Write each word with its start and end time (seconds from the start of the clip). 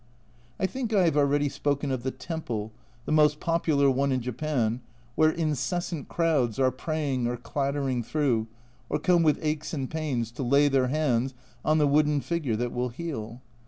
I 0.59 0.65
think 0.65 0.91
I 0.93 1.03
have 1.05 1.15
already 1.15 1.47
spoken 1.47 1.91
of 1.91 2.01
the 2.01 2.09
temple, 2.09 2.71
the 3.05 3.11
most 3.11 3.39
popular 3.39 3.87
one 3.91 4.11
in 4.11 4.19
Japan, 4.19 4.81
where 5.13 5.29
incessant 5.29 6.07
crowds 6.09 6.57
are 6.57 6.71
praying 6.71 7.27
or 7.27 7.37
clattering 7.37 8.01
through, 8.01 8.47
or 8.89 8.97
come 8.97 9.21
with 9.21 9.37
aches 9.45 9.75
and 9.75 9.87
pains 9.91 10.31
to 10.31 10.41
lay 10.41 10.69
their 10.69 10.87
hands 10.87 11.35
on 11.63 11.77
the 11.77 11.85
wooden 11.85 12.19
figure 12.19 12.55
that 12.55 12.71
will 12.71 12.89
heal. 12.89 13.41